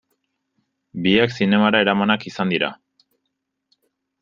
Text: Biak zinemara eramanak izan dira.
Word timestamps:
Biak 1.07 1.35
zinemara 1.35 1.83
eramanak 1.85 2.27
izan 2.33 2.55
dira. 2.57 2.73